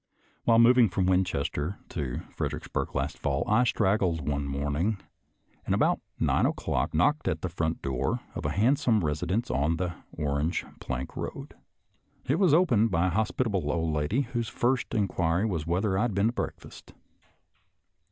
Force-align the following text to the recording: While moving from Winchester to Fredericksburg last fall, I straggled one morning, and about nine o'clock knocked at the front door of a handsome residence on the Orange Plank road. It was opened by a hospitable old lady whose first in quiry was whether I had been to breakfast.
While 0.45 0.57
moving 0.57 0.89
from 0.89 1.05
Winchester 1.05 1.77
to 1.89 2.21
Fredericksburg 2.35 2.95
last 2.95 3.19
fall, 3.19 3.43
I 3.47 3.63
straggled 3.65 4.27
one 4.27 4.47
morning, 4.47 4.97
and 5.63 5.75
about 5.75 5.99
nine 6.19 6.47
o'clock 6.47 6.95
knocked 6.95 7.27
at 7.27 7.43
the 7.43 7.49
front 7.49 7.83
door 7.83 8.19
of 8.33 8.43
a 8.43 8.49
handsome 8.49 9.05
residence 9.05 9.51
on 9.51 9.77
the 9.77 9.93
Orange 10.17 10.65
Plank 10.79 11.15
road. 11.15 11.53
It 12.27 12.39
was 12.39 12.51
opened 12.51 12.89
by 12.89 13.09
a 13.09 13.11
hospitable 13.11 13.71
old 13.71 13.93
lady 13.93 14.21
whose 14.21 14.49
first 14.49 14.95
in 14.95 15.07
quiry 15.07 15.45
was 15.45 15.67
whether 15.67 15.95
I 15.95 16.01
had 16.01 16.15
been 16.15 16.29
to 16.29 16.33
breakfast. 16.33 16.95